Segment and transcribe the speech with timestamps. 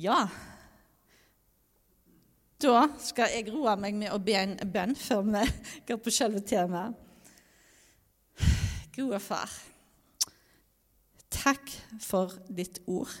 [0.00, 0.20] Ja.
[2.60, 5.42] Da skal jeg roe meg med å be en bønn før vi
[5.88, 6.96] går på selve temaet.
[8.96, 9.52] Gode far,
[11.32, 11.72] takk
[12.02, 13.12] for ditt ord.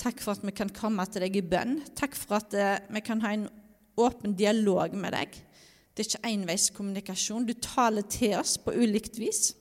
[0.00, 1.80] Takk for at vi kan komme til deg i bønn.
[1.98, 3.48] Takk for at eh, vi kan ha en
[4.00, 5.38] åpen dialog med deg.
[5.96, 7.48] Det er ikke enveiskommunikasjon.
[7.48, 9.54] Du taler til oss på ulikt vis.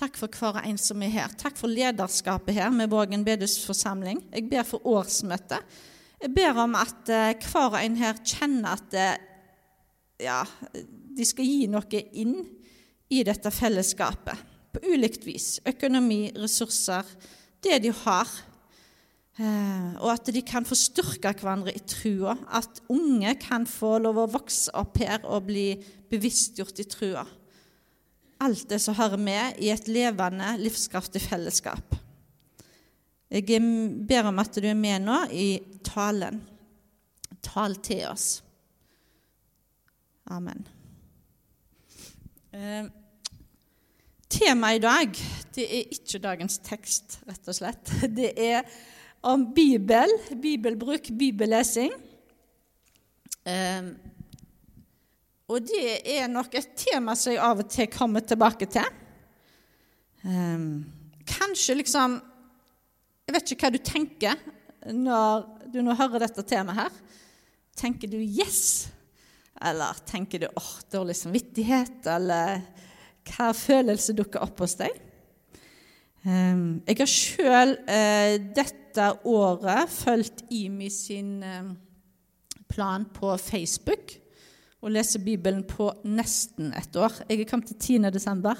[0.00, 1.32] Takk for hver en som er her.
[1.36, 4.22] Takk for lederskapet her med Vågen bedehusforsamling.
[4.32, 5.60] Jeg ber for årsmøtet.
[6.22, 9.18] Jeg ber om at eh, hver en her kjenner at eh,
[10.24, 10.38] ja,
[10.72, 12.38] de skal gi noe inn
[13.12, 14.40] i dette fellesskapet.
[14.72, 15.58] På ulikt vis.
[15.68, 17.04] Økonomi, ressurser,
[17.60, 18.30] det de har.
[19.36, 22.38] Eh, og at de kan få styrke hverandre i trua.
[22.48, 25.74] At unge kan få lov å vokse opp her og bli
[26.08, 27.26] bevisstgjort i trua.
[28.40, 31.96] Alt det som hører med i et levende, livskraftig fellesskap.
[33.30, 33.60] Jeg
[34.08, 35.50] ber om at du er med nå i
[35.86, 36.40] talen.
[37.44, 38.40] Tal til oss.
[40.30, 40.64] Amen.
[42.52, 42.88] Eh,
[44.30, 45.20] Temaet i dag
[45.54, 47.92] det er ikke dagens tekst, rett og slett.
[48.18, 48.62] Det er
[49.26, 51.92] om Bibel, bibelbruk, bibellesing.
[53.44, 53.90] Eh,
[55.50, 58.86] og det er nok et tema som jeg av og til kommer tilbake til.
[60.22, 60.84] Um,
[61.26, 62.20] kanskje liksom
[63.26, 64.40] jeg vet ikke hva du tenker
[64.90, 66.96] når du nå hører dette temaet her.
[67.78, 68.90] Tenker du 'yes'?
[69.62, 72.06] Eller tenker du 'åh, oh, dårlig samvittighet'?
[72.10, 72.62] Eller
[73.30, 74.90] hva følelse dukker opp hos deg?
[76.24, 81.70] Um, jeg har sjøl uh, dette året fulgt Imi sin uh,
[82.68, 84.19] plan på Facebook
[84.80, 87.12] og leser Bibelen på nesten ett år.
[87.28, 88.10] Jeg er kommet til 10.
[88.14, 88.56] desember,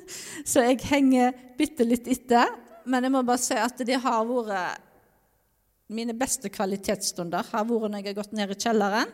[0.50, 2.52] så jeg henger bitte litt etter.
[2.86, 4.82] Men jeg må bare si at det har vært
[5.94, 9.10] mine beste kvalitetsstunder har vært når jeg har gått ned i kjelleren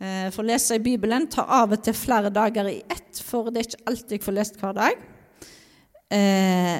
[0.00, 1.26] eh, for å lese i Bibelen.
[1.32, 4.36] Tar av og til flere dager i ett, for det er ikke alltid jeg får
[4.38, 5.04] lest hver dag.
[6.10, 6.78] Eh,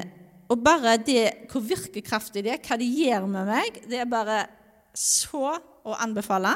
[0.51, 4.43] og bare det, hvor virkekraftig det er, hva det gjør med meg, det er bare
[4.97, 6.55] så å anbefale.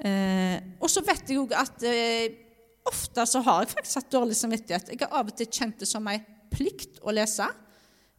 [0.00, 2.32] Eh, og så vet jeg òg at eh,
[2.88, 4.92] ofte så har jeg faktisk hatt dårlig samvittighet.
[4.92, 6.18] Jeg har av og til kjent det som ei
[6.50, 7.46] plikt å lese.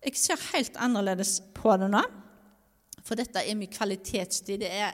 [0.01, 2.01] Jeg ser helt annerledes på det nå,
[3.05, 4.61] for dette er min kvalitetstid.
[4.61, 4.93] Det er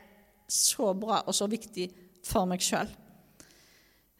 [0.52, 1.90] så bra og så viktig
[2.28, 2.90] for meg sjøl.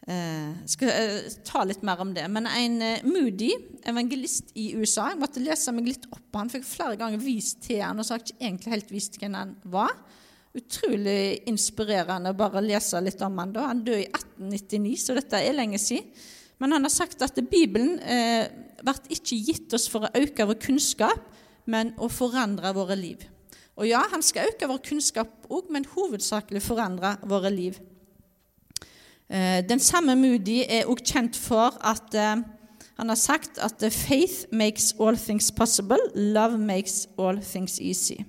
[0.08, 2.24] Jeg eh, skal eh, ta litt mer om det.
[2.32, 3.50] Men en eh, Moody,
[3.88, 7.60] evangelist i USA Jeg måtte lese meg litt opp på han, fikk flere ganger vist
[7.66, 9.92] til han, og så har jeg ikke egentlig helt visst hvem han var.
[10.58, 13.68] Utrolig inspirerende å bare lese litt om han da.
[13.70, 16.08] Han døde i 1899, så dette er lenge siden.
[16.58, 18.48] Men han har sagt at Bibelen eh,
[18.82, 21.20] ble ikke gitt oss for å øke vår kunnskap,
[21.70, 23.22] men å forandre våre liv.
[23.78, 27.78] Og ja, han skal øke vår kunnskap òg, men hovedsakelig forandre våre liv.
[29.28, 32.40] Eh, den samme Moody er òg kjent for at eh,
[32.98, 38.24] han har sagt at faith makes all things possible, love makes all things easy.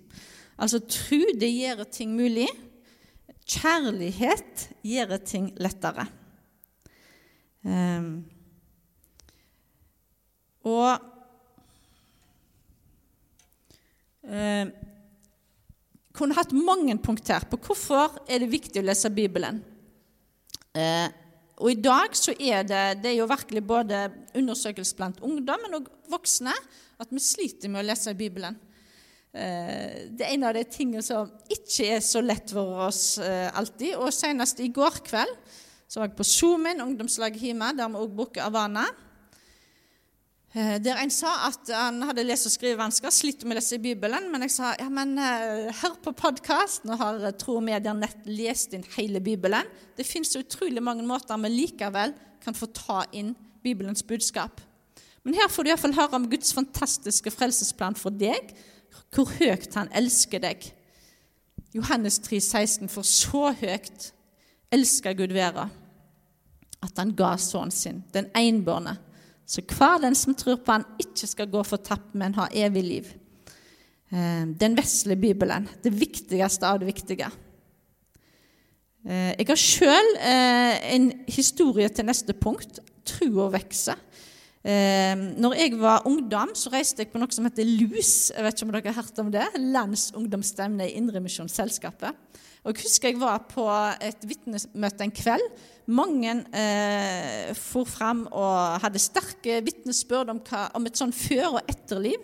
[0.60, 2.48] Altså tro, det gjør ting mulig.
[3.50, 6.06] Kjærlighet gjør ting lettere.
[7.64, 8.12] Um,
[10.68, 11.00] og
[14.24, 14.72] um,
[16.16, 19.64] kunne hatt mange punkter på hvorfor er det viktig å lese Bibelen.
[20.76, 21.08] Uh,
[21.60, 24.06] og i dag så er det, det er jo virkelig både
[24.38, 26.54] undersøkelse blant ungdom, men òg voksne,
[27.00, 28.56] at vi sliter med å lese Bibelen.
[29.30, 33.98] Uh, det er en av de tingene som ikke er så lett for oss alltid.
[34.00, 35.36] Og senest i går kveld
[35.90, 38.86] så var jeg på Zoomen, ungdomslaget hjemme, der vi òg bruker Avana.
[40.54, 43.82] Eh, der en sa at han hadde lese- og skrivevansker, sliter med å lese i
[43.82, 44.32] Bibelen.
[44.34, 46.86] Men jeg sa ja, men hør på podkast.
[46.90, 49.70] Nå har Tro og Medier nett lest inn hele Bibelen.
[49.98, 54.62] Det fins utrolig mange måter vi likevel kan få ta inn Bibelens budskap.
[55.24, 58.54] Men her får du iallfall høre om Guds fantastiske frelsesplan for deg.
[59.14, 60.70] Hvor høyt han elsker deg.
[61.74, 64.12] Johannes 3, 16, For så høyt
[64.74, 65.70] elsker Gud være
[66.80, 68.96] at han ga sønnen sin, den enbårne,
[69.50, 73.10] så hver den som tror på han, ikke skal gå fortapt, men ha evig liv.
[74.14, 77.28] Eh, den vesle Bibelen, det viktigste av det viktige.
[79.06, 82.80] Eh, jeg har sjøl eh, en historie til neste punkt.
[83.10, 83.98] Trua vokser.
[84.60, 88.32] Når jeg var ungdom, så reiste jeg på noe som heter LUS.
[88.36, 89.46] Jeg vet ikke om dere har hørt om det?
[89.56, 92.18] Landsungdomsstevne i Indremisjonsselskapet.
[92.64, 93.66] Og Jeg husker jeg var på
[94.04, 95.46] et vitnemøte en kveld.
[95.90, 100.42] Mange eh, for fram og hadde sterke vitnesbyrd om,
[100.76, 102.20] om, et sånn før- og etterliv.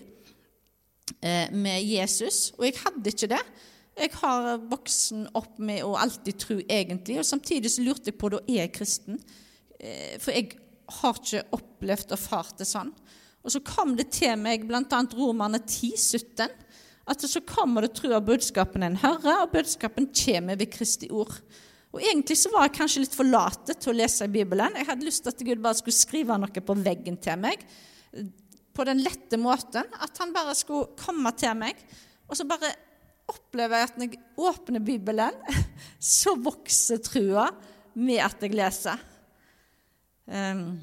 [1.22, 3.42] eh, med Jesus, og jeg hadde ikke det.
[3.96, 8.30] Jeg har voksen opp med å alltid tro, egentlig, og samtidig så lurte jeg på
[8.30, 9.20] da er jeg kristen.
[9.80, 10.58] Eh, for jeg
[11.00, 12.92] har ikke opplevd og fart det sånn.
[13.46, 15.02] Og så kom det til meg bl.a.
[15.14, 16.50] Romerne 10, 17,
[17.06, 21.36] at så kommer det tro av budskapen en hører, og budskapen kommer ved Kristi ord.
[21.94, 24.74] Og Egentlig så var jeg kanskje litt for late til å lese i Bibelen.
[24.76, 27.62] Jeg hadde lyst til at Gud bare skulle skrive noe på veggen til meg
[28.76, 29.88] på den lette måten.
[30.04, 31.80] At han bare skulle komme til meg.
[32.28, 32.74] Og så bare
[33.32, 35.40] opplever jeg at når jeg åpner Bibelen,
[36.20, 37.48] så vokser trua
[37.96, 39.00] med at jeg leser.
[40.26, 40.80] Um,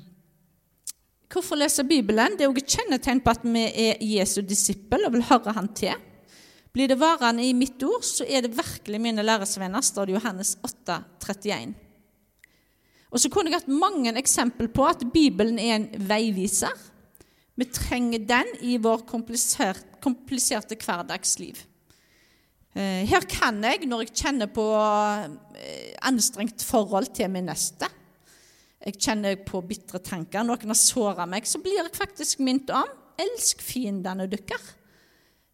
[1.32, 2.36] hvorfor lese Bibelen?
[2.38, 5.70] Det er også et kjennetegn på at vi er Jesu disippel og vil høre han
[5.74, 5.96] til.
[6.72, 10.54] Blir det varende i mitt ord, så er det virkelig mine læresvenner, står det Johannes
[10.64, 11.74] 8, 31.
[13.12, 16.72] Og så kunne jeg hatt mange eksempel på at Bibelen er en veiviser.
[17.60, 21.58] Vi trenger den i vår kompliserte hverdagsliv.
[22.72, 27.90] Eh, her kan jeg, når jeg kjenner på eh, anstrengt forhold til min neste
[28.82, 32.88] Jeg kjenner på bitre tanker, noen har såra meg, så blir jeg faktisk minnet om
[33.22, 34.72] elsk fiendene deres.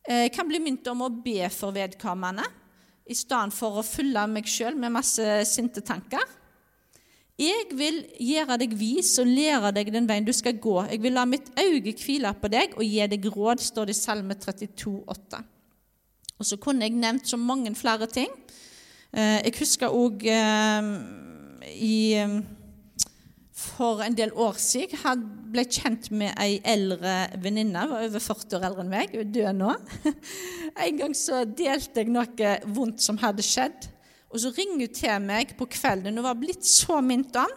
[0.09, 2.47] Jeg eh, kan bli minnet om å be for vedkommende
[3.09, 6.25] i stedet for å fylle meg sjøl med masse sinte tanker.
[7.39, 10.75] Jeg vil gjøre deg vis og lære deg den veien du skal gå.
[10.89, 14.01] Jeg vil la mitt øye hvile på deg og gi deg råd, står det i
[14.01, 15.43] Salme 32, 8.
[16.39, 18.33] Og så kunne jeg nevnt så mange flere ting.
[19.13, 20.91] Eh, jeg husker òg eh,
[21.77, 21.97] i
[23.59, 27.87] for en del år siden jeg ble kjent med ei eldre venninne.
[27.91, 29.15] var over 40 år eldre enn meg.
[29.15, 29.73] Hun er død nå.
[30.87, 33.89] En gang så delte jeg noe vondt som hadde skjedd.
[34.31, 36.21] Og så ringer hun til meg på kvelden.
[36.21, 37.55] Hun var blitt så minnet om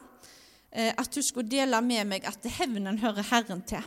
[0.71, 3.85] eh, at hun skulle dele med meg at hevnen hører Herren til.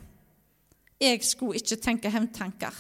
[1.03, 2.77] Jeg skulle ikke tenke hevntanker.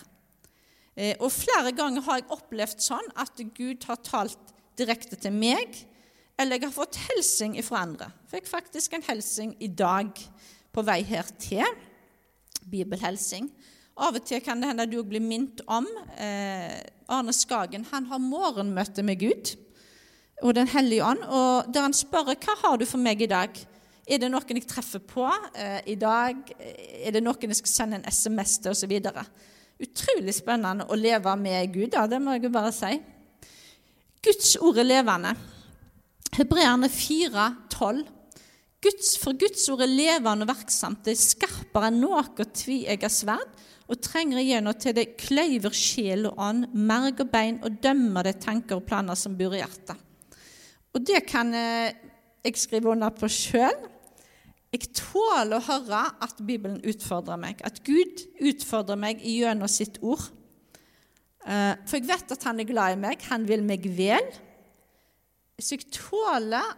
[0.94, 5.82] Eh, og flere ganger har jeg opplevd sånn at Gud har talt direkte til meg
[6.38, 8.08] eller jeg har fått hilsing fra andre.
[8.30, 10.10] Fikk faktisk en hilsing i dag
[10.74, 11.66] på vei her til.
[12.70, 13.50] Bibelhelsing.
[13.94, 15.86] Av og til kan det hende du blir minnet om
[16.18, 16.80] eh,
[17.12, 17.86] Arne Skagen.
[17.92, 19.54] Han har morgenmøte med Gud
[20.42, 21.22] og Den hellige ånd.
[21.22, 23.54] og Der han spør hva har du for meg i dag.
[24.04, 26.36] Er det noen jeg treffer på eh, i dag?
[26.58, 28.98] Er det noen jeg skal sende en SMS til, osv.?
[29.84, 32.98] Utrolig spennende å leve med Gud, da, det må jeg bare si.
[34.24, 35.36] Guds ord er levende.
[36.34, 38.00] Hebreerne 4, 12.
[38.82, 43.52] Guds, for Guds ord er levende og verksomt, det er skarpere enn noe tveegga sverd,
[43.86, 48.32] og trenger igjennom til det kløyver sjel og ånd, merg og bein, og dømmer de
[48.42, 50.00] tanker og planer som bor i hjertet.
[50.94, 51.94] Og det kan eh,
[52.42, 53.76] jeg skrive under på sjøl.
[54.74, 60.26] Jeg tåler å høre at Bibelen utfordrer meg, at Gud utfordrer meg gjennom sitt ord.
[61.46, 64.34] Eh, for jeg vet at han er glad i meg, han vil meg vel.
[65.58, 66.72] Så jeg tåler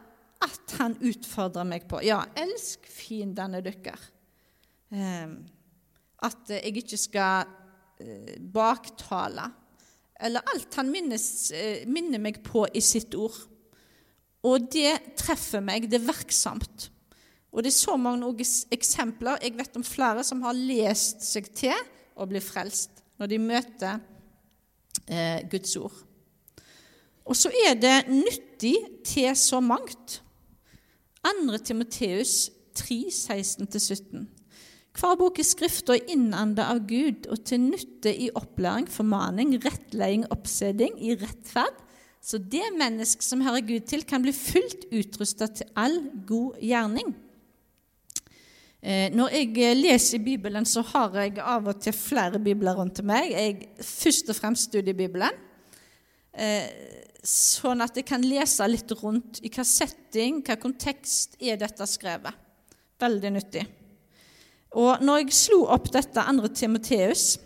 [0.45, 4.11] at han utfordrer meg på Ja, elsk fiendene deres.
[4.93, 5.31] Eh,
[6.27, 7.49] at jeg ikke skal
[8.01, 9.49] eh, baktale.
[10.21, 13.37] Eller alt han minnes, eh, minner meg på i sitt ord.
[14.47, 15.89] Og det treffer meg.
[15.91, 16.91] Det er virksomt.
[17.53, 18.29] Og det er så mange
[18.73, 19.41] eksempler.
[19.43, 21.77] Jeg vet om flere som har lest seg til
[22.17, 24.01] å bli frelst når de møter
[25.09, 26.06] eh, Guds ord.
[27.27, 30.21] Og så er det nyttig til så mangt.
[31.27, 31.59] 2.
[31.67, 34.27] Timoteus 3, 16-17.
[34.97, 40.25] Hver bok i Skrifta er innanda av Gud og til nytte i opplæring, formaning, rettleding,
[40.33, 41.83] oppseding, i rettferd,
[42.27, 47.13] så det mennesket som hører Gud til, kan bli fullt utrusta til all god gjerning.
[48.83, 53.31] Eh, når jeg leser Bibelen, så har jeg av og til flere bibler rundt meg.
[53.31, 55.45] Jeg først og fremst studier Bibelen.
[57.27, 62.45] Sånn at jeg kan lese litt rundt i hva setting, hva kontekst er dette skrevet.
[63.03, 63.65] Veldig nyttig.
[64.77, 67.37] Og når jeg slo opp dette andre Timoteus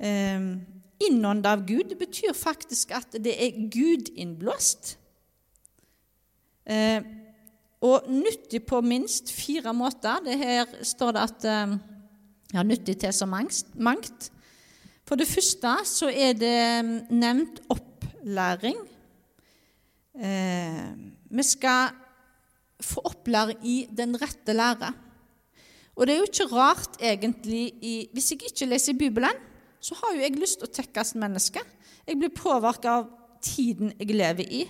[0.00, 0.50] eh,
[0.98, 4.96] Innåndet av Gud betyr faktisk at det er Gud-innblåst.
[6.66, 7.04] Eh,
[7.86, 10.18] og nyttig på minst fire måter.
[10.26, 11.76] Det her står det at eh,
[12.56, 14.30] ja, nyttig til så mangt.
[15.06, 17.87] For det første så er det mm, nevnt opp
[18.28, 18.76] opplæring.
[20.14, 20.96] Eh,
[21.30, 21.88] vi skal
[22.80, 24.92] få opplæring i den rette lære.
[25.96, 29.34] Og det er jo ikke rart, egentlig, i, hvis jeg ikke leser Bibelen,
[29.80, 31.60] så har jo jeg lyst til å tekkes menneske.
[32.06, 33.08] Jeg blir påvirket av
[33.42, 34.62] tiden jeg lever i.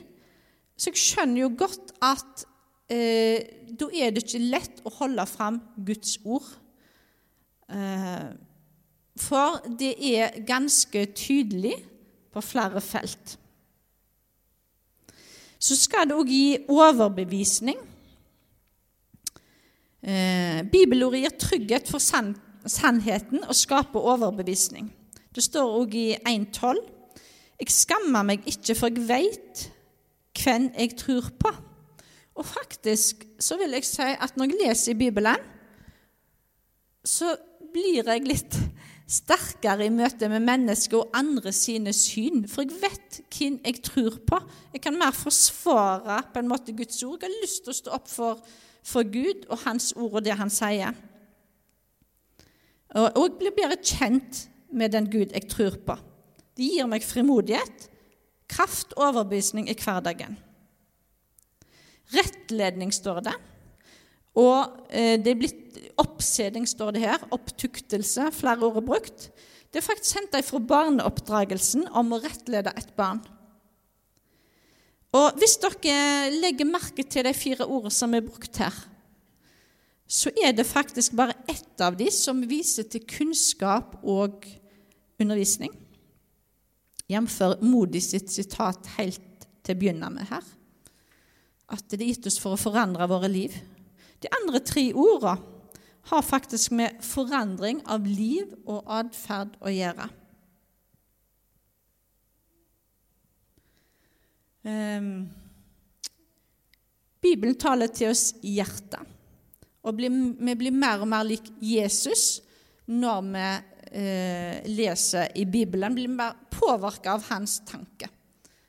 [0.77, 2.47] Så jeg skjønner jo godt at
[2.89, 6.47] eh, da er det ikke lett å holde fram Guds ord.
[7.69, 8.31] Eh,
[9.19, 11.75] For det er ganske tydelig
[12.33, 13.39] på flere felt.
[15.59, 17.79] Så skal det òg gi overbevisning.
[20.03, 22.37] Eh, Bibelordet gir trygghet for sann,
[22.67, 24.93] sannheten og skaper overbevisning.
[25.35, 26.79] Det står òg i 1.12.:
[27.59, 29.67] Jeg skammer meg ikke, for jeg veit
[30.39, 31.51] hvem jeg tror på.
[32.39, 35.37] Og faktisk så vil jeg si at når jeg leser i Bibelen,
[37.05, 37.35] så
[37.73, 38.59] blir jeg litt
[39.09, 42.45] sterkere i møte med mennesker og andre sine syn.
[42.51, 44.41] For jeg vet hvem jeg tror på.
[44.75, 47.23] Jeg kan mer forsvare på en måte Guds ord.
[47.23, 48.43] Jeg har lyst til å stå opp for,
[48.85, 50.93] for Gud og Hans ord og det Han sier.
[52.97, 55.97] Og, og jeg blir bedre kjent med den Gud jeg tror på.
[56.59, 57.89] Det gir meg frimodighet,
[58.51, 60.37] kraft og overbevisning i hverdagen.
[62.13, 63.35] Rettledning, står det.
[64.39, 67.25] Og eh, det er blitt oppseding, står det her.
[67.35, 68.31] Opptuktelse.
[68.37, 69.29] Flere ord er brukt.
[69.69, 73.21] Det er faktisk henta fra barneoppdragelsen om å rettlede et barn.
[75.17, 78.75] Og Hvis dere legger merke til de fire ordene som er brukt her,
[80.09, 84.47] så er det faktisk bare ett av de som viser til kunnskap og
[85.21, 85.75] undervisning.
[87.09, 87.41] Jf.
[87.65, 90.45] Modi sitt sitat helt til å begynne med her.
[91.69, 93.57] At det er gitt oss for å forandre våre liv.
[94.23, 95.39] De andre tre ordene
[96.09, 100.07] har faktisk med forandring av liv og atferd å gjøre.
[104.65, 105.29] Um,
[107.23, 109.05] Bibelen taler til oss i hjertet.
[109.85, 112.41] Og blir, vi blir mer og mer lik Jesus
[112.89, 113.49] når vi
[114.01, 115.97] eh, leser i Bibelen.
[115.97, 118.11] Blir mer påvirka av hans tanke.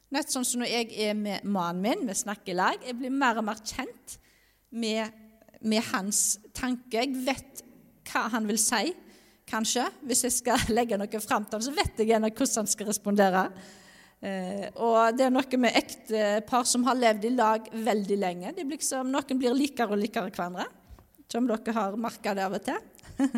[0.09, 2.85] Nett sånn som når jeg er med mannen min, vi snakker i lag.
[2.85, 4.17] Jeg blir mer og mer kjent
[4.69, 5.13] med,
[5.61, 7.01] med hans tanke.
[7.01, 7.63] Jeg vet
[8.09, 8.93] hva han vil si,
[9.49, 9.85] kanskje.
[10.07, 13.45] Hvis jeg skal legge noe fram til ham, så vet jeg hvordan han skal respondere.
[14.19, 18.53] Eh, og det er noe med ektepar som har levd i lag veldig lenge.
[18.59, 20.67] Liksom, noen blir likere og likere hverandre.
[21.29, 22.79] Som dere har merka det av og til.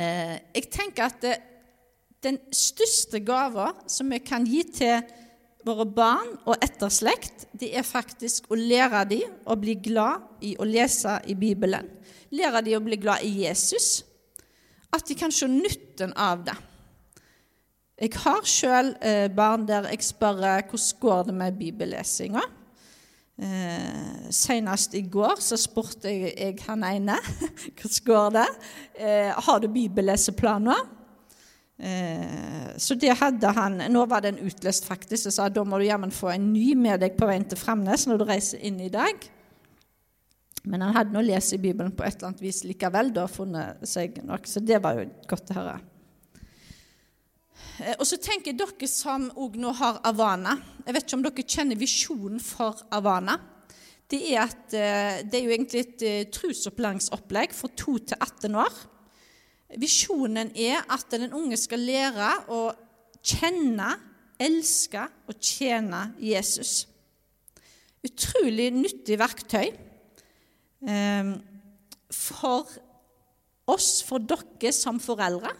[0.00, 1.28] eh, jeg tenker at
[2.24, 5.02] den største gava som vi kan gi til
[5.64, 10.66] våre barn og etterslekt, det er faktisk å lære dem å bli glad i å
[10.68, 11.88] lese i Bibelen.
[12.34, 14.04] Lære dem å bli glad i Jesus.
[14.94, 16.56] At de kan se nytten av det.
[17.94, 22.42] Jeg har sjøl eh, barn der jeg spør hvordan går det med bibellesinga.
[23.34, 27.16] Eh, Senest i går så spurte jeg, jeg han ene
[27.78, 28.44] hvordan går det
[28.98, 30.84] eh, Har du bibelleseplaner.
[31.74, 35.30] Eh, så det hadde han Nå var den utløst, faktisk.
[35.30, 38.06] Og sa da må du jammen få en ny med deg på veien til Framnes
[38.08, 39.30] når du reiser inn i dag.
[40.64, 43.82] Men han hadde nå lest i Bibelen på et eller annet vis likevel, da funnet
[43.88, 45.74] seg nok, så det var jo godt å høre.
[47.82, 50.54] Eh, og så tenker dere som òg nå har Avana
[50.84, 53.36] Jeg vet ikke om dere kjenner visjonen for Avana.
[54.08, 58.58] Det er, at, eh, det er jo egentlig et eh, trusopplæringsopplegg for 2 til 18
[58.60, 58.82] år.
[59.80, 62.60] Visjonen er at den unge skal lære å
[63.24, 63.94] kjenne,
[64.44, 66.84] elske og tjene Jesus.
[68.04, 69.70] Utrolig nyttig verktøy
[72.12, 72.72] for
[73.70, 75.54] oss, for dere som foreldre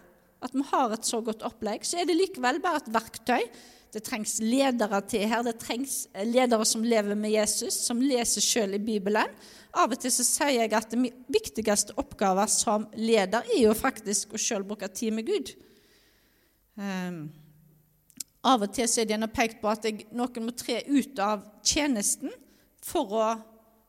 [0.44, 3.46] at vi har et så godt opplegg, så er det likevel bare et verktøy.
[3.94, 5.44] Det trengs ledere til her.
[5.46, 9.30] Det trengs eh, ledere som lever med Jesus, som leser selv i Bibelen.
[9.74, 14.34] Av og til så sier jeg at den viktigste oppgaven som leder er jo faktisk
[14.34, 15.54] å selv bruke tid med Gud.
[16.74, 17.24] Um,
[18.44, 21.46] av og til så er det pekt på at jeg, noen må tre ut av
[21.66, 22.34] tjenesten
[22.84, 23.28] for å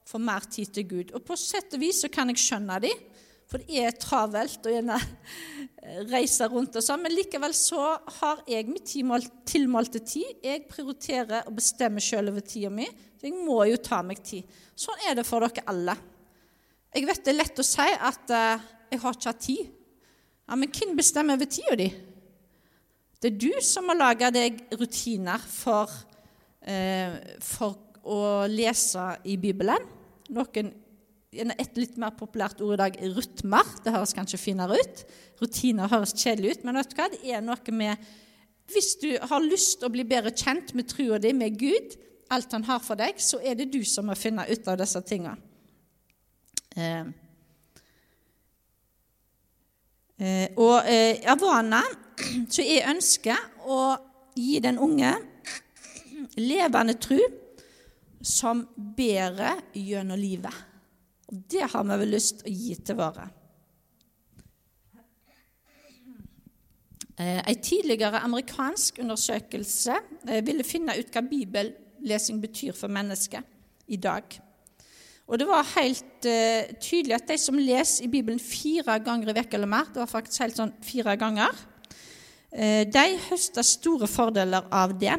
[0.06, 1.14] få mer tid til Gud.
[1.18, 3.06] Og på sett og vis så kan jeg skjønne dem.
[3.50, 4.98] For det er travelt og gjerne
[6.10, 7.04] reise rundt og sånn.
[7.04, 8.84] Men likevel så har jeg min
[9.48, 10.42] tilmålte tid.
[10.44, 12.88] Jeg prioriterer og bestemmer sjøl over tida mi.
[13.20, 14.48] Så jeg må jo ta meg tid.
[14.76, 15.96] Sånn er det for dere alle.
[16.96, 19.72] Jeg vet det er lett å si at uh, jeg har ikke hatt tid.
[20.46, 21.90] Ja, Men hvem bestemmer over tida di?
[23.20, 25.92] Det er du som må lage deg rutiner for,
[26.70, 28.20] uh, for å
[28.52, 29.90] lese i Bibelen.
[30.36, 30.72] Noen
[31.36, 33.74] et litt mer populært ord i dag rytmer.
[33.84, 35.04] Det høres kanskje finere ut.
[35.42, 37.10] Rutiner høres kjedelig ut, men vet du hva?
[37.12, 38.08] det er noe med
[38.72, 41.98] Hvis du har lyst til å bli bedre kjent med trua di, med Gud,
[42.34, 45.02] alt han har for deg, så er det du som må finne ut av disse
[45.06, 45.36] tinga.
[46.76, 47.06] Eh.
[50.18, 51.84] Eh, og eh, Avana,
[52.50, 53.38] så jeg ønsker
[53.68, 53.80] å
[54.36, 55.14] gi den unge
[56.40, 57.20] levende tru
[58.26, 58.64] som
[58.98, 60.54] bedre gjennom livet.
[61.32, 63.26] Og det har vi vel lyst til å gi til våre.
[67.16, 69.96] En tidligere amerikansk undersøkelse
[70.44, 73.46] ville finne ut hva bibellesing betyr for mennesket
[73.88, 74.36] i dag.
[75.26, 79.40] Og det var helt uh, tydelig at de som leser i Bibelen fire ganger i
[79.40, 81.64] uka eller mer, det var faktisk helt sånn fire ganger,
[82.56, 85.12] de høsta store fordeler av det.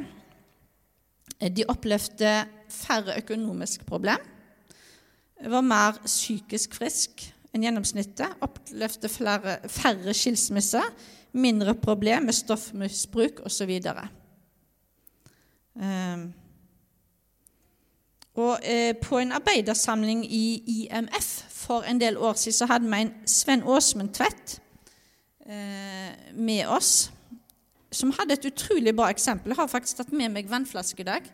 [1.53, 2.31] De opplevde
[2.73, 4.23] færre økonomiske problem,
[5.45, 10.85] var mer psykisk frisk enn gjennomsnittet, opplevde flere, færre skilsmisser,
[11.37, 13.73] mindre problem med stoffmisbruk osv.
[15.77, 16.33] Um,
[18.37, 23.01] og eh, På en arbeidersamling i IMF for en del år siden så hadde vi
[23.01, 24.61] en Sven Åsmund Tvedt
[25.47, 27.13] eh, med oss,
[27.93, 29.51] som hadde et utrolig bra eksempel.
[29.51, 31.31] Jeg har faktisk tatt med meg vannflaske i dag.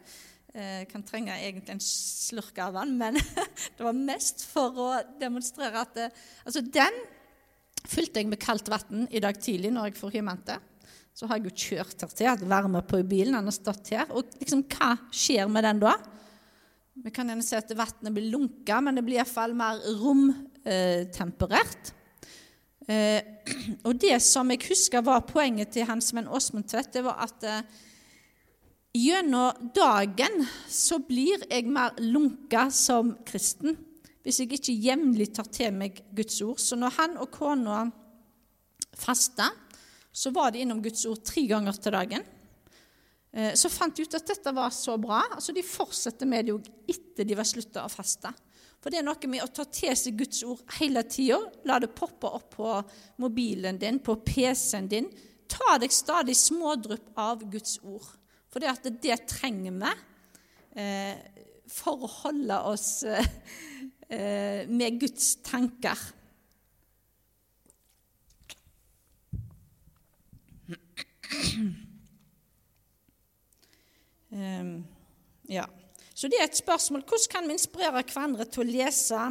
[0.52, 3.16] Eh, kan trenge egentlig en slurk av vann, men
[3.76, 6.98] det var mest for å demonstrere at det, eh, Altså, den
[7.88, 10.90] fylte jeg med kaldt vann i dag tidlig når jeg forhjemmet hjemhentet.
[11.16, 13.94] Så har jeg jo kjørt her til, hatt varme på i bilen, den har stått
[13.94, 14.12] her.
[14.12, 15.94] Og liksom, hva skjer med den da?
[17.00, 21.94] Vi kan gjerne si at vannet blir lunka, men det blir iallfall mer romtemperert.
[22.92, 23.24] Eh,
[23.88, 27.48] og det som jeg husker var poenget til Hans Sven Åsmund Tvedt, det var at
[27.48, 27.64] eh,
[28.92, 33.78] gjennom dagen så blir jeg mer lunka som kristen
[34.22, 36.60] hvis jeg ikke jevnlig tar til meg Guds ord.
[36.62, 37.80] Så når han og kona
[38.94, 39.48] fasta,
[40.12, 42.26] så var de innom Guds ord tre ganger til dagen.
[43.32, 45.24] Eh, så fant de ut at dette var så bra.
[45.34, 48.30] altså De fortsetter med det jo etter de var slutta å faste.
[48.82, 51.38] For det er noe med å ta til seg Guds ord hele tida.
[51.66, 52.78] La det poppe opp på
[53.22, 55.10] mobilen din, på PC-en din.
[55.50, 58.06] Ta deg stadig smådrypp av Guds ord.
[58.52, 59.92] For det, at det trenger vi
[60.82, 61.14] eh,
[61.72, 63.30] for å holde oss eh,
[64.12, 65.96] eh med Guds tanker.
[74.32, 74.84] Um,
[75.48, 75.64] ja.
[76.14, 79.22] Så det er et spørsmål hvordan kan vi inspirere hverandre til å lese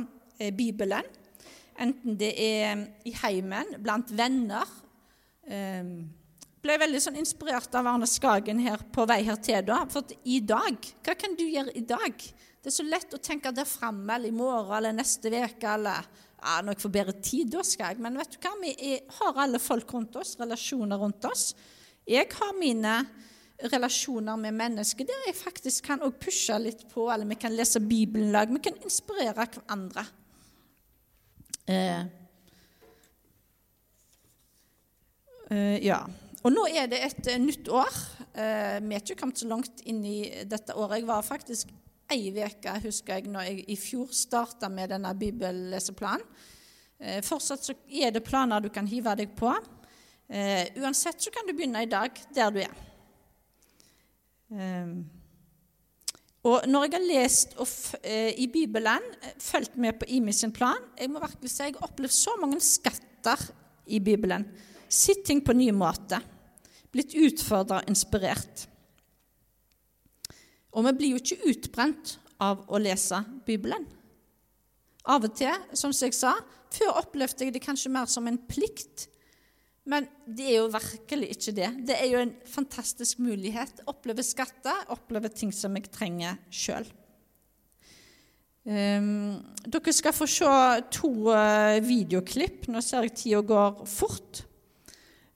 [0.58, 1.06] Bibelen?
[1.82, 4.66] Enten det er i heimen, blant venner.
[6.62, 9.64] Ble veldig sånn inspirert av Arne Skagen her på vei her til.
[9.66, 12.22] da, For i dag, hva kan du gjøre i dag?
[12.62, 16.06] Det er så lett å tenke der framme eller i morgen eller neste uke eller
[16.42, 18.02] ja, når jeg får bedre tid, da skal jeg.
[18.06, 18.54] Men vet du hva?
[18.62, 21.52] vi er, har alle folk rundt oss, relasjoner rundt oss.
[22.10, 22.96] Jeg har mine
[23.72, 28.32] relasjoner med mennesker der jeg faktisk kan pushe litt på, eller vi kan lese Bibelen
[28.34, 28.50] lag.
[28.54, 30.06] Vi kan inspirere hverandre.
[31.70, 32.02] Eh,
[35.50, 36.04] eh, ja.
[36.42, 37.98] Og nå er det et uh, nytt år.
[38.32, 41.02] Eh, vi er ikke kommet så langt inn i dette året.
[41.02, 41.74] Jeg var faktisk
[42.12, 46.26] ei uke, husker jeg, når jeg i fjor starta med denne bibelleseplanen.
[47.02, 49.52] Eh, fortsatt så er det planer du kan hive deg på.
[50.32, 52.76] Eh, uansett så kan du begynne i dag der du er.
[54.52, 54.94] Ehm,
[56.44, 57.56] og når jeg har lest
[58.04, 61.76] eh, i Bibelen, eh, fulgt med på IMI sin plan Jeg må virkelig si jeg
[61.78, 63.50] har opplevd så mange skatter
[63.88, 64.46] i Bibelen.
[64.92, 66.20] Sitting på ny måte.
[66.92, 68.66] Blitt utfordra og inspirert.
[70.76, 73.88] Og vi blir jo ikke utbrent av å lese Bibelen.
[75.08, 76.36] Av og til, som jeg sa,
[76.72, 79.08] før opplevde jeg det kanskje mer som en plikt
[79.90, 81.70] men det er jo virkelig ikke det.
[81.90, 83.82] Det er jo en fantastisk mulighet.
[83.90, 86.86] Oppleve skatter, oppleve ting som jeg trenger sjøl.
[88.62, 89.40] Um, ehm,
[89.74, 90.52] dere skal få se
[90.94, 92.70] to uh, videoklipp.
[92.70, 94.44] Nå ser jeg tida går fort.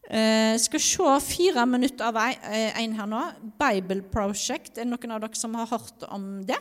[0.06, 3.22] Uh, skal se fire minutter av en her nå.
[3.58, 4.76] Bible Project.
[4.78, 6.60] Er det noen av dere som har hørt om det?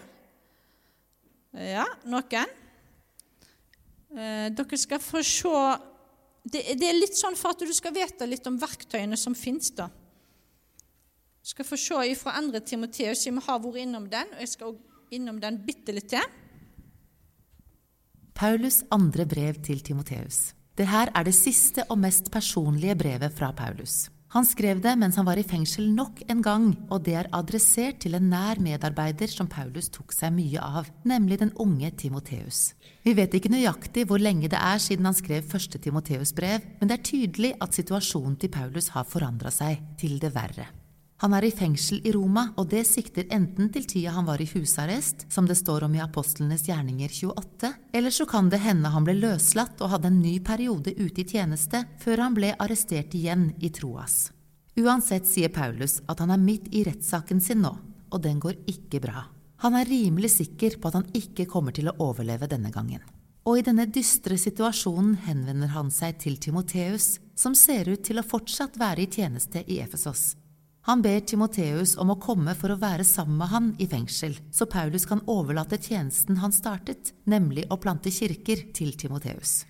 [1.55, 2.55] Ja, noen?
[4.15, 5.59] Uh, dere skal få se
[6.45, 9.71] det, det, er litt sånn for at du skal vite litt om verktøyene som fins.
[9.73, 9.89] da.
[11.45, 12.61] Du skal få se fra 2.
[12.69, 16.25] Timoteus, vi har vært innom den, og jeg skal også innom den bitte litt til.
[18.35, 20.53] Paulus andre brev til Timoteus.
[20.75, 24.09] Det her er det siste og mest personlige brevet fra Paulus.
[24.35, 28.01] Han skrev det mens han var i fengsel nok en gang, og det er adressert
[28.03, 32.73] til en nær medarbeider som Paulus tok seg mye av, nemlig den unge Timoteus.
[33.07, 36.91] Vi vet ikke nøyaktig hvor lenge det er siden han skrev første Timoteus brev, men
[36.91, 40.67] det er tydelig at situasjonen til Paulus har forandra seg til det verre.
[41.25, 44.47] Han er i fengsel i Roma, og det sikter enten til tida han var i
[44.51, 49.07] husarrest, som det står om i Apostlenes gjerninger 28, eller så kan det hende han
[49.07, 53.47] ble løslatt og hadde en ny periode ute i tjeneste før han ble arrestert igjen
[53.65, 54.35] i Troas.
[54.77, 57.73] Uansett sier Paulus at han er midt i rettssaken sin nå,
[58.13, 59.25] og den går ikke bra.
[59.65, 63.01] Han er rimelig sikker på at han ikke kommer til å overleve denne gangen.
[63.49, 68.29] Og i denne dystre situasjonen henvender han seg til Timoteus, som ser ut til å
[68.29, 70.35] fortsatt være i tjeneste i Efesos.
[70.85, 74.67] Han ber Timoteus om å komme for å være sammen med han i fengsel, så
[74.69, 79.63] Paulus kan overlate tjenesten han startet, nemlig å plante kirker, til Timoteus.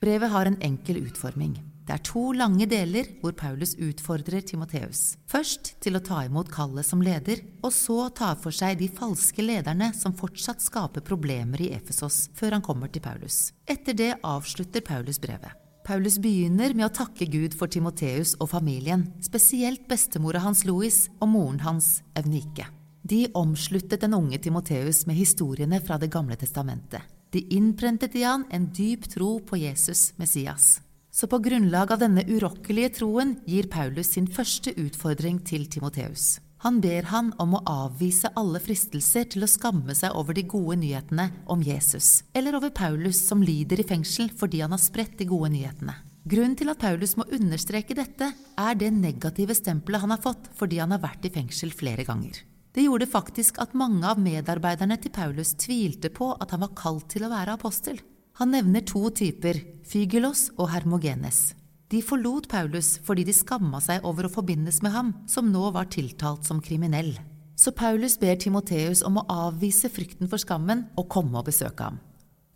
[0.00, 1.56] Brevet har en enkel utforming.
[1.88, 5.16] Det er to lange deler hvor Paulus utfordrer Timoteus.
[5.26, 9.42] Først til å ta imot kallet som leder, og så ta for seg de falske
[9.42, 13.48] lederne som fortsatt skaper problemer i Efesos, før han kommer til Paulus.
[13.66, 15.59] Etter det avslutter Paulus brevet.
[15.84, 21.30] Paulus begynner med å takke Gud for Timoteus og familien, spesielt bestemora hans Louis og
[21.32, 22.66] moren hans Evnike.
[23.02, 27.00] De omsluttet den unge Timoteus med historiene fra Det gamle testamentet.
[27.32, 30.80] De innprentet i han en dyp tro på Jesus, Messias.
[31.10, 36.38] Så på grunnlag av denne urokkelige troen gir Paulus sin første utfordring til Timoteus.
[36.60, 40.76] Han ber han om å avvise alle fristelser til å skamme seg over de gode
[40.82, 45.24] nyhetene om Jesus, eller over Paulus som lider i fengsel fordi han har spredt de
[45.30, 45.94] gode nyhetene.
[46.28, 50.82] Grunnen til at Paulus må understreke dette, er det negative stempelet han har fått fordi
[50.82, 52.42] han har vært i fengsel flere ganger.
[52.76, 57.08] Det gjorde faktisk at mange av medarbeiderne til Paulus tvilte på at han var kalt
[57.14, 57.96] til å være apostel.
[58.36, 61.54] Han nevner to typer, Fygelos og Hermogenes.
[61.90, 65.90] De forlot Paulus fordi de skamma seg over å forbindes med ham, som nå var
[65.90, 67.16] tiltalt som kriminell.
[67.58, 71.98] Så Paulus ber Timoteus om å avvise frykten for skammen og komme og besøke ham.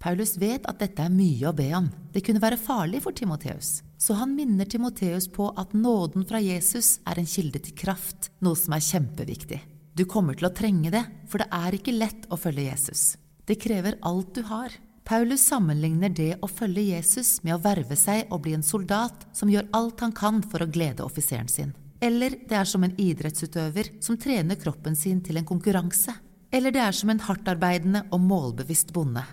[0.04, 1.90] Paulus vet at dette er mye å be om.
[2.12, 3.80] Det kunne være farlig for Timoteus.
[3.98, 8.58] Så han minner Timoteus på at nåden fra Jesus er en kilde til kraft, noe
[8.60, 9.60] som er kjempeviktig.
[9.96, 13.14] Du kommer til å trenge det, for det er ikke lett å følge Jesus.
[13.48, 14.70] Det krever alt du har.
[15.04, 19.50] Paulus sammenligner det å følge Jesus med å verve seg og bli en soldat som
[19.52, 21.74] gjør alt han kan for å glede offiseren sin.
[22.00, 26.14] Eller det er som en idrettsutøver som trener kroppen sin til en konkurranse.
[26.48, 29.26] Eller det er som en hardtarbeidende og målbevisst bonde.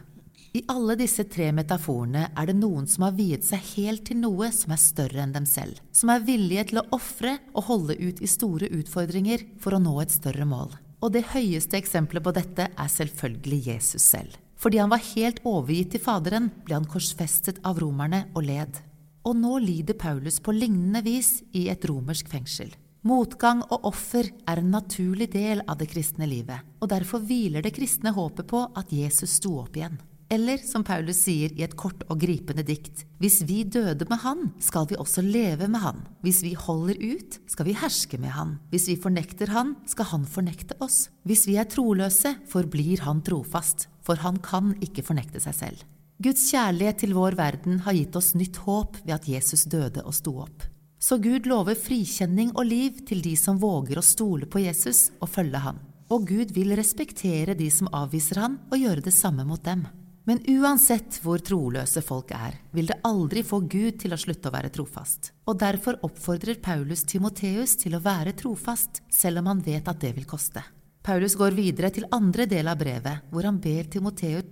[0.51, 4.51] I alle disse tre metaforene er det noen som har viet seg helt til noe
[4.51, 8.19] som er større enn dem selv, som er villige til å ofre og holde ut
[8.19, 10.75] i store utfordringer for å nå et større mål.
[10.99, 14.40] Og det høyeste eksempelet på dette er selvfølgelig Jesus selv.
[14.61, 18.77] Fordi han var helt overgitt til Faderen, ble han korsfestet av romerne og led.
[19.25, 22.69] Og nå lider Paulus på lignende vis i et romersk fengsel.
[23.05, 27.73] Motgang og offer er en naturlig del av det kristne livet, og derfor hviler det
[27.73, 29.97] kristne håpet på at Jesus sto opp igjen.
[30.31, 34.45] Eller som Paulus sier i et kort og gripende dikt, hvis vi døde med Han,
[34.63, 36.05] skal vi også leve med Han.
[36.23, 38.53] Hvis vi holder ut, skal vi herske med Han.
[38.71, 41.09] Hvis vi fornekter Han, skal Han fornekte oss.
[41.27, 45.87] Hvis vi er troløse, forblir Han trofast, for Han kan ikke fornekte seg selv.
[46.21, 50.13] Guds kjærlighet til vår verden har gitt oss nytt håp ved at Jesus døde og
[50.13, 50.67] sto opp.
[51.01, 55.31] Så Gud lover frikjenning og liv til de som våger å stole på Jesus og
[55.33, 55.79] følge ham.
[56.13, 59.87] Og Gud vil respektere de som avviser ham, og gjøre det samme mot dem.
[60.29, 64.53] Men uansett hvor troløse folk er, vil det aldri få Gud til å slutte å
[64.53, 65.31] være trofast.
[65.49, 70.13] Og derfor oppfordrer Paulus Timoteus til å være trofast, selv om han vet at det
[70.19, 70.61] vil koste.
[71.01, 74.45] Paulus går videre til andre del av brevet, hvor han ber Timoteus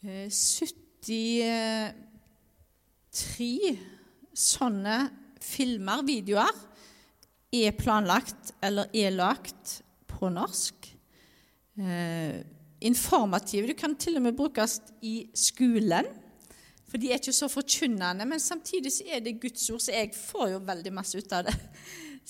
[0.00, 1.92] 73 eh,
[4.34, 6.50] sånne filmer, videoer,
[7.50, 10.96] er planlagt eller er lagt på norsk
[11.78, 12.40] eh,
[12.86, 13.66] informative.
[13.70, 16.06] Du kan til og med brukes i skolen.
[16.90, 20.48] For de er ikke så forkynnende, men samtidig er det Guds ord, så jeg får
[20.56, 21.54] jo veldig masse ut av det.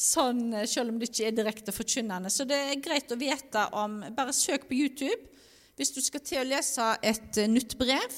[0.00, 2.32] Sånn, eh, Selv om det ikke er direkte forkynnende.
[2.32, 5.28] Så det er greit å vite om Bare søk på YouTube
[5.80, 8.16] hvis du skal til å lese et uh, nytt brev.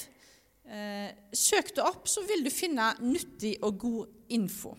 [0.67, 4.73] Eh, søk det opp, så vil du finne nyttig og god info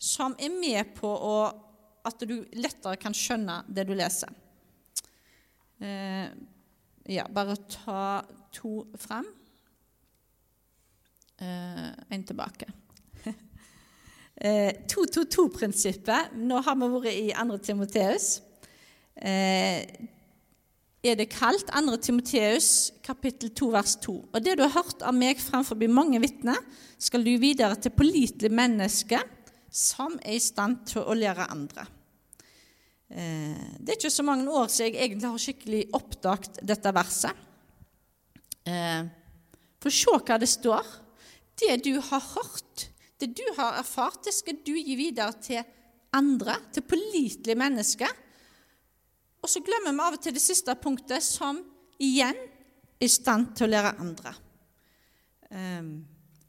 [0.00, 1.34] som er med på å,
[2.08, 4.32] at du lettere kan skjønne det du leser.
[5.80, 6.30] Eh,
[7.10, 8.04] ja, bare ta
[8.54, 9.28] to frem.
[11.40, 12.68] Eh, en tilbake.
[14.40, 16.34] Eh, 222-prinsippet.
[16.36, 17.58] Nå har vi vært i 2.
[17.64, 18.30] Timoteus.
[19.16, 19.84] Eh,
[21.00, 21.96] er det kalt 2.
[22.02, 24.16] Timoteus kapittel 2 vers 2.
[24.32, 26.58] Og det du har hørt av meg framfor mange vitner,
[26.98, 29.24] skal du videre til pålitelige mennesker
[29.70, 31.86] som er i stand til å lære andre.
[33.10, 37.46] Eh, det er ikke så mange år siden jeg egentlig har skikkelig oppdaget dette verset.
[38.66, 39.02] Eh,
[39.80, 40.86] for se hva det står.
[41.60, 42.89] Det du har hørt,
[43.20, 45.62] det du har erfart, det skal du gi videre til
[46.16, 48.14] andre, til pålitelige mennesker.
[49.40, 51.60] Og så glemmer vi av og til det siste punktet, som
[52.00, 52.56] igjen er
[53.00, 54.34] i stand til å lære andre.
[55.50, 55.92] Eh,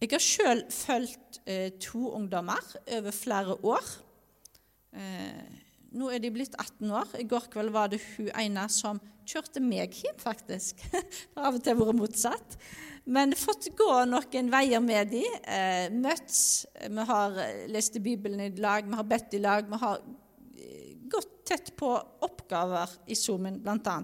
[0.02, 1.44] jeg har sjøl fulgt
[1.84, 2.64] to ungdommer
[2.98, 3.92] over flere år
[5.92, 7.16] nå er de blitt 18 år.
[7.20, 9.00] I går kveld var det hun ene som
[9.32, 10.82] kjørte meg hjem, faktisk.
[10.92, 12.58] Det har av og til vært motsatt.
[13.12, 15.24] Men fått gå noen veier med de.
[15.26, 16.68] Eh, møtts.
[16.86, 17.38] Vi har
[17.72, 19.70] lest Bibelen i lag, vi har bedt i lag.
[19.70, 21.94] Vi har eh, gått tett på
[22.28, 23.98] oppgaver i Zoomen, bl.a.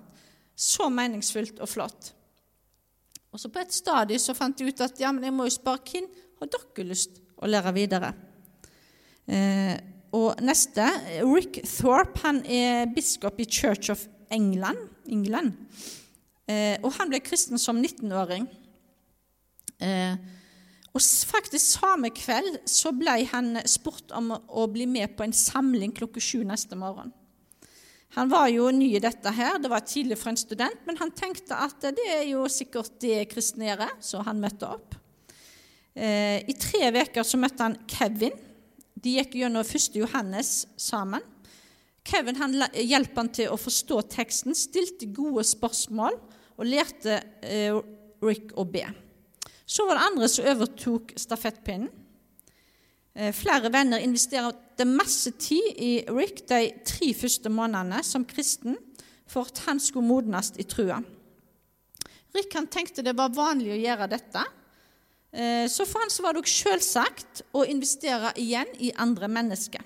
[0.58, 2.14] Så meningsfullt og flott.
[3.30, 5.54] Og så På et stadium så fant jeg ut at ja, men jeg må jo
[5.54, 6.08] spørre hvem
[6.40, 8.12] har dere lyst å lære videre.
[9.28, 9.76] Eh,
[10.18, 10.86] og neste,
[11.28, 14.90] Rick Thorpe, han er biskop i Church of England.
[15.08, 15.54] England.
[16.48, 18.48] Eh, og han ble kristen som 19-åring.
[19.84, 20.16] Eh,
[20.98, 25.94] og faktisk samme kveld så ble han spurt om å bli med på en samling
[25.94, 27.12] klokka sju neste morgen.
[28.16, 31.12] Han var jo ny i dette her, det var tidlig for en student, men han
[31.14, 34.96] tenkte at det er jo sikkert det kristne gjør, så han møtte opp.
[35.94, 38.34] Eh, I tre uker så møtte han Kevin,
[38.98, 40.00] de gikk gjennom 1.
[40.00, 41.22] Johannes sammen.
[42.08, 46.16] Kevin han hjalp han til å forstå teksten, stilte gode spørsmål
[46.58, 47.76] og lærte eh,
[48.24, 48.86] Rick å be.
[49.68, 51.90] Så var det andre som overtok stafettpinnen.
[53.18, 58.78] Eh, flere venner investerte masse tid i Rick de tre første månedene som kristen
[59.28, 61.02] for at han skulle modnes i trua.
[62.38, 64.46] Rick han tenkte det var vanlig å gjøre dette,
[65.32, 69.84] Eh, så for han var det selvsagt å investere igjen i andre mennesker.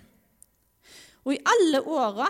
[1.25, 2.29] Og i alle åra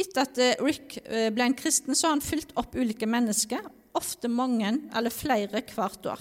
[0.00, 3.64] etter at eh, Rick eh, ble en kristen, så har han fulgt opp ulike mennesker,
[3.96, 6.20] ofte mange eller flere hvert år.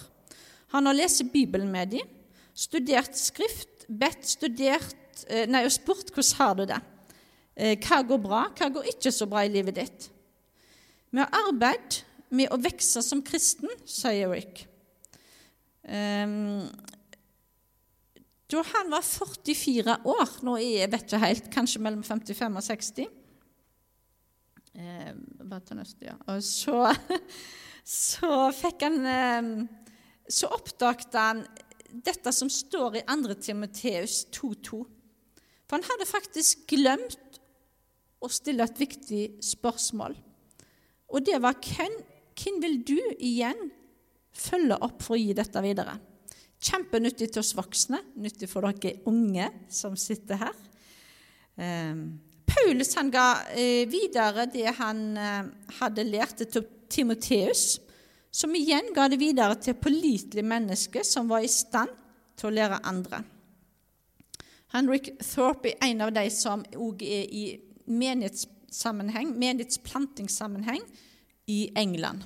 [0.75, 2.08] Han har lest Bibelen med dem,
[2.54, 6.80] studert Skrift, bedt, studert nei, og spurt hvordan har du det.
[7.84, 10.08] Hva går bra, hva går ikke så bra i livet ditt?
[11.12, 11.99] Vi har arbeid
[12.32, 14.63] med å vokse som kristen, sier Rick.
[18.51, 22.65] Da han var 44 år, nå er jeg vet ikke helt, kanskje mellom 55 og
[22.65, 23.05] 60
[24.75, 25.11] eh,
[26.03, 26.17] ja.
[26.27, 26.81] Og så,
[28.03, 29.51] så fikk han eh,
[30.27, 31.45] Så oppdaget han
[31.91, 33.33] dette som står i 2.
[33.43, 34.77] Timoteus 2,2.
[35.67, 37.39] For han hadde faktisk glemt
[38.23, 40.15] å stille et viktig spørsmål.
[41.11, 41.97] Og det var hvem,
[42.37, 43.71] hvem vil du igjen
[44.31, 45.97] følge opp for å gi dette videre.
[46.62, 50.60] Kjempenyttig til oss voksne, nyttig for dere unge som sitter her.
[51.58, 52.04] Eh,
[52.52, 57.80] Paulus han ga eh, videre det han eh, hadde lært til Timoteus,
[58.32, 61.91] som igjen ga det videre til pålitelige mennesker som var i stand
[62.39, 63.24] til å lære andre.
[64.71, 67.45] Henrik Thorpe er en av de som òg er i
[67.91, 70.86] menighetssammenheng, menighetsplantingssammenheng
[71.52, 72.24] i England.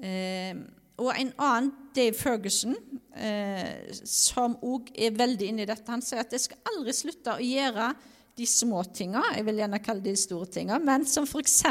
[0.00, 0.56] Eh,
[0.98, 2.76] og en annen, Dave Ferguson,
[3.16, 7.36] eh, som òg er veldig inne i dette, han sier at jeg skal aldri slutte
[7.36, 7.92] å gjøre
[8.38, 11.62] de små tinga, jeg vil gjerne kalle de store tinga, men som f.eks.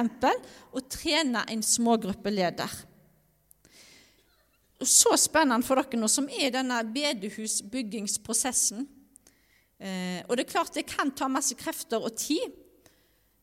[0.75, 2.73] å trene en smågruppeleder.
[4.83, 8.83] Så spennende for dere nå som er denne bedehusbyggingsprosessen.
[9.77, 12.51] Eh, og det er klart det kan ta masse krefter og tid.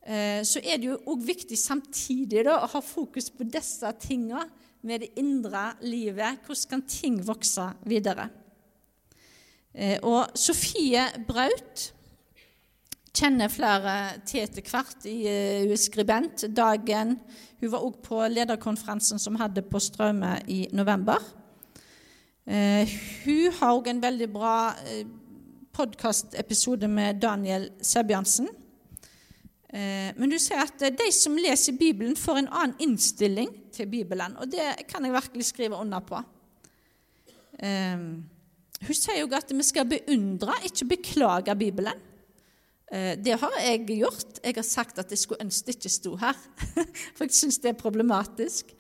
[0.05, 4.45] Eh, så er det jo òg viktig samtidig da, å ha fokus på disse tinga
[4.85, 6.45] med det indre livet.
[6.47, 8.29] Hvordan kan ting vokse videre?
[9.75, 11.89] Eh, og Sofie Braut
[13.15, 13.95] kjenner flere
[14.27, 15.07] til etter hvert.
[15.09, 16.47] Eh, hun er skribent.
[16.55, 17.19] Dagen
[17.61, 21.17] Hun var òg på lederkonferansen som hadde på Straume i november.
[22.45, 22.91] Eh,
[23.25, 24.75] hun har òg en veldig bra
[25.73, 28.51] podkastepisode med Daniel Sebjansen.
[29.75, 34.47] Men du ser at de som leser Bibelen, får en annen innstilling til Bibelen, og
[34.53, 36.21] det kan jeg virkelig skrive under på.
[37.59, 38.05] Um,
[38.85, 42.03] hun sier jo at vi skal beundre, ikke beklage Bibelen.
[42.95, 44.39] Det har jeg gjort.
[44.45, 46.39] Jeg har sagt at jeg skulle ønske det ikke sto her,
[47.17, 48.71] for jeg syns det er problematisk.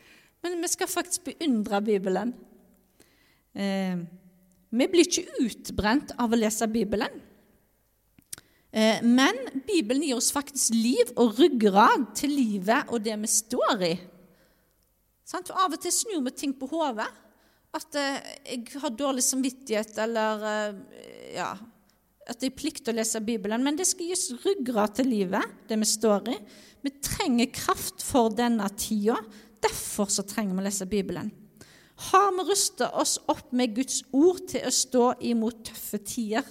[0.44, 2.34] Men vi skal faktisk beundre Bibelen.
[4.74, 7.20] Vi blir ikke utbrent av å lese Bibelen.
[8.74, 9.36] Uh, men
[9.68, 13.94] Bibelen gir oss faktisk liv og ryggrad til livet og det vi står i.
[15.24, 17.08] For Av og til snur vi ting på hodet.
[17.74, 20.76] At eh, jeg har dårlig samvittighet, eller eh,
[21.34, 21.48] ja,
[22.30, 23.64] at jeg plikter å lese Bibelen.
[23.66, 26.36] Men det skal gis ryggrad til livet, det vi står i.
[26.84, 29.18] Vi trenger kraft for denne tida.
[29.64, 31.32] Derfor så trenger vi å lese Bibelen.
[32.10, 36.46] Har vi rusta oss opp med Guds ord til å stå imot tøffe tider?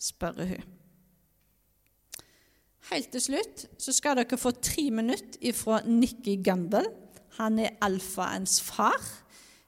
[0.00, 0.79] spør hun.
[2.90, 6.88] Helt til slutt så skal dere få tre minutter fra Nikki Gumbel.
[7.38, 9.00] han er alfaens far.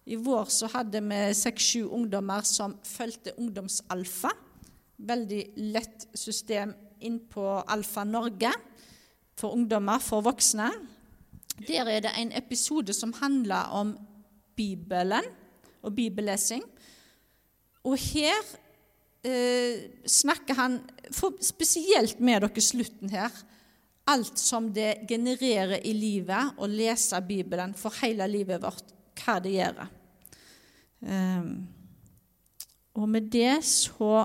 [0.07, 4.33] I vår så hadde vi seks-sju ungdommer som fulgte Ungdomsalfa.
[4.99, 8.51] Veldig lett system inn på Alfa Norge
[9.39, 10.69] for ungdommer, for voksne.
[11.69, 13.95] Der er det en episode som handler om
[14.57, 15.25] Bibelen
[15.83, 16.63] og bibellesing.
[17.85, 18.43] Og her
[19.27, 20.79] eh, snakker han
[21.41, 23.35] spesielt med dere slutten her.
[24.11, 28.91] Alt som det genererer i livet å lese Bibelen for hele livet vårt,
[29.23, 29.85] hva det gjør.
[31.03, 31.53] Um,
[32.99, 34.25] og med det så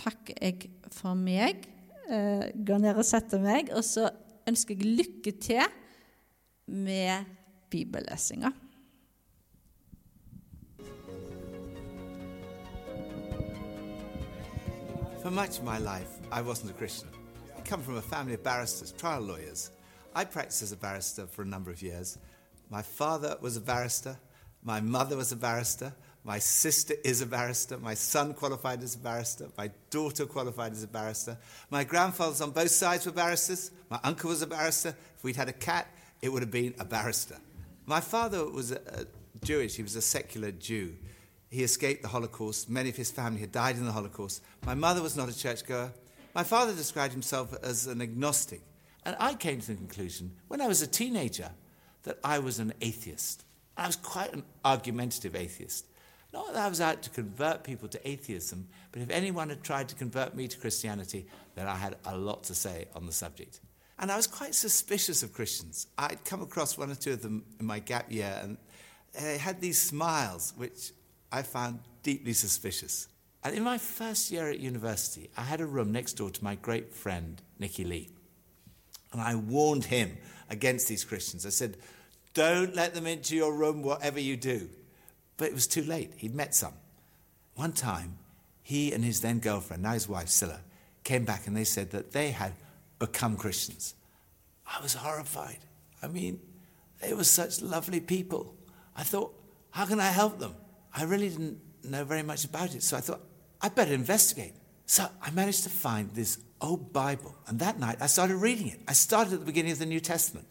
[0.00, 1.66] takker jeg for meg.
[2.08, 4.08] Uh, går ned og setter meg, og så
[4.48, 5.68] ønsker jeg lykke til
[6.70, 7.28] med
[7.70, 8.54] bibellesinga.
[15.22, 17.08] For much of my life, I wasn't a Christian.
[17.54, 19.70] I come from a family of barristers, trial lawyers.
[20.14, 22.16] I practiced as a barrister for a number of years.
[22.70, 24.16] My father was a barrister.
[24.62, 25.92] My mother was a barrister.
[26.24, 27.76] My sister is a barrister.
[27.76, 29.48] My son qualified as a barrister.
[29.58, 31.36] My daughter qualified as a barrister.
[31.68, 33.72] My grandfathers on both sides were barristers.
[33.90, 34.96] My uncle was a barrister.
[35.18, 35.86] If we'd had a cat,
[36.22, 37.36] it would have been a barrister.
[37.84, 40.94] My father was a, a Jewish, he was a secular Jew.
[41.50, 42.70] He escaped the Holocaust.
[42.70, 44.42] Many of his family had died in the Holocaust.
[44.64, 45.92] My mother was not a churchgoer.
[46.34, 48.62] My father described himself as an agnostic.
[49.04, 51.50] And I came to the conclusion, when I was a teenager,
[52.04, 53.44] that I was an atheist.
[53.76, 55.86] I was quite an argumentative atheist.
[56.32, 59.88] Not that I was out to convert people to atheism, but if anyone had tried
[59.88, 63.60] to convert me to Christianity, then I had a lot to say on the subject.
[63.98, 65.88] And I was quite suspicious of Christians.
[65.98, 68.56] I'd come across one or two of them in my gap year, and
[69.18, 70.92] they had these smiles, which
[71.32, 73.08] I found deeply suspicious.
[73.42, 76.56] And in my first year at university, I had a room next door to my
[76.56, 78.10] great friend, Nicky Lee.
[79.12, 81.46] And I warned him against these Christians.
[81.46, 81.76] I said,
[82.34, 84.68] Don't let them into your room, whatever you do.
[85.36, 86.12] But it was too late.
[86.16, 86.74] He'd met some.
[87.54, 88.18] One time,
[88.62, 90.60] he and his then girlfriend, now his wife, Scylla,
[91.02, 92.52] came back and they said that they had
[92.98, 93.94] become Christians.
[94.66, 95.58] I was horrified.
[96.02, 96.40] I mean,
[97.00, 98.54] they were such lovely people.
[98.94, 99.34] I thought,
[99.70, 100.54] how can I help them?
[100.94, 103.20] I really didn't know very much about it, so I thought,
[103.60, 104.54] I'd better investigate.
[104.86, 108.80] So I managed to find this old Bible, and that night I started reading it.
[108.88, 110.46] I started at the beginning of the New Testament.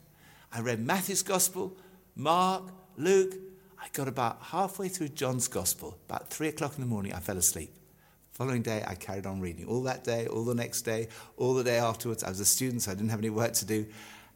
[0.51, 1.77] I read Matthew's Gospel,
[2.15, 2.63] Mark,
[2.97, 3.35] Luke.
[3.81, 5.97] I got about halfway through John's Gospel.
[6.07, 7.73] About three o'clock in the morning, I fell asleep.
[8.31, 9.65] Following day, I carried on reading.
[9.65, 12.23] All that day, all the next day, all the day afterwards.
[12.23, 13.85] I was a student, so I didn't have any work to do.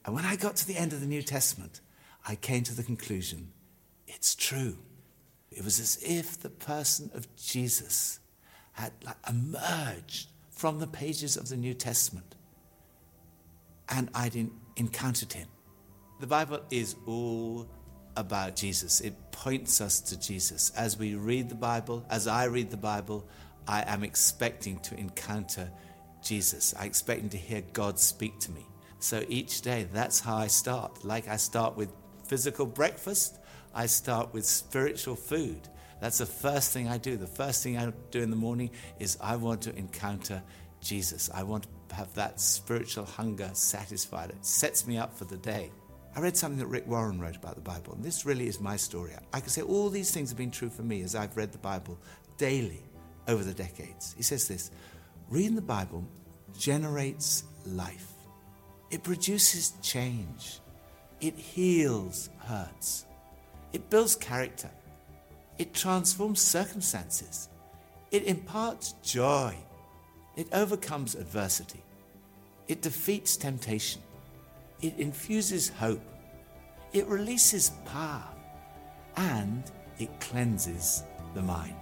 [0.05, 1.79] And when I got to the end of the New Testament,
[2.27, 3.53] I came to the conclusion
[4.05, 4.77] it's true.
[5.55, 8.19] It was as if the person of Jesus
[8.73, 12.35] had like emerged from the pages of the New Testament
[13.89, 15.47] and I'd in, encountered him.
[16.19, 17.69] The Bible is all
[18.15, 19.01] about Jesus.
[19.01, 20.71] It points us to Jesus.
[20.75, 23.27] As we read the Bible, as I read the Bible,
[23.67, 25.69] I am expecting to encounter
[26.21, 26.73] Jesus.
[26.79, 28.65] I'm expecting to hear God speak to me.
[28.99, 31.03] So each day, that's how I start.
[31.03, 31.89] Like I start with
[32.25, 33.39] physical breakfast,
[33.73, 35.67] I start with spiritual food.
[35.99, 37.17] That's the first thing I do.
[37.17, 40.43] The first thing I do in the morning is I want to encounter
[40.81, 41.29] Jesus.
[41.33, 44.29] I want to have that spiritual hunger satisfied.
[44.29, 45.71] It sets me up for the day.
[46.15, 48.75] I read something that Rick Warren wrote about the Bible, and this really is my
[48.75, 49.13] story.
[49.33, 51.57] I can say all these things have been true for me as I've read the
[51.57, 51.97] Bible
[52.37, 52.83] daily
[53.27, 54.13] over the decades.
[54.15, 54.69] He says this
[55.29, 56.07] reading the Bible
[56.55, 58.11] generates life,
[58.91, 60.59] it produces change,
[61.19, 63.05] it heals hurts,
[63.73, 64.69] it builds character,
[65.57, 67.49] it transforms circumstances,
[68.11, 69.55] it imparts joy,
[70.37, 71.83] it overcomes adversity,
[72.67, 74.01] it defeats temptation,
[74.81, 76.03] it infuses hope,
[76.93, 78.23] it releases power,
[79.17, 79.63] and
[79.99, 81.75] it cleanses the mind.